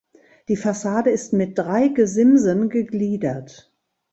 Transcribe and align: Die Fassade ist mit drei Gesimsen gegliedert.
Die 0.47 0.55
Fassade 0.55 1.11
ist 1.11 1.31
mit 1.31 1.59
drei 1.59 1.87
Gesimsen 1.89 2.69
gegliedert. 2.69 3.71